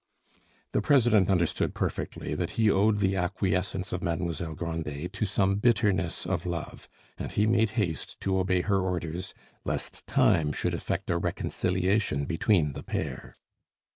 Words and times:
The 0.71 0.81
president 0.81 1.29
understood 1.29 1.75
perfectly 1.75 2.33
that 2.33 2.49
he 2.57 2.71
owed 2.71 3.01
the 3.01 3.15
acquiescence 3.15 3.93
of 3.93 4.01
Mademoiselle 4.01 4.55
Grandet 4.55 5.13
to 5.13 5.25
some 5.27 5.57
bitterness 5.57 6.25
of 6.25 6.47
love, 6.47 6.89
and 7.19 7.31
he 7.31 7.45
made 7.45 7.69
haste 7.77 8.19
to 8.21 8.39
obey 8.39 8.61
her 8.61 8.81
orders, 8.81 9.35
lest 9.63 10.07
time 10.07 10.53
should 10.53 10.73
effect 10.73 11.11
a 11.11 11.19
reconciliation 11.19 12.25
between 12.25 12.73
the 12.73 12.81
pair. 12.81 13.35